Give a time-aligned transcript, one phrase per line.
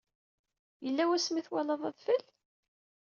[0.83, 2.23] Yella wasmi ay twalaḍ adfel?